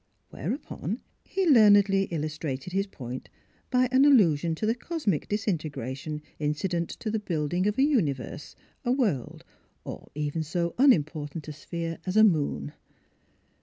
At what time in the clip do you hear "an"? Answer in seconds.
3.91-4.03